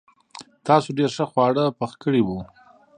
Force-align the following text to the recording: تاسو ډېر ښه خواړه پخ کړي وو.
تاسو 0.67 0.89
ډېر 0.97 1.09
ښه 1.15 1.25
خواړه 1.31 1.63
پخ 1.79 1.91
کړي 2.03 2.21
وو. 2.23 2.39